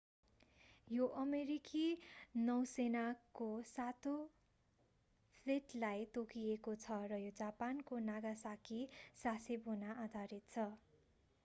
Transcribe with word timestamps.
यो 0.87 1.09
अमेरिकी 1.17 1.83
नौसेनाको 2.41 3.49
सातौँ 3.67 4.15
फ्लिटलाई 5.35 6.09
तोकिएको 6.13 6.75
छ 6.79 6.99
र 7.07 7.21
यो 7.21 7.37
जापानको 7.37 8.03
नागासाकी 8.09 8.83
सासेबोमा 9.21 9.95
आधारित 10.01 10.53
छ 10.53 10.69